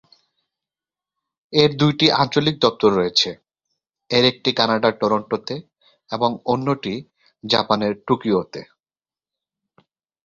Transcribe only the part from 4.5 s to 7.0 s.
কানাডার টরন্টোতে এবং অন্যটি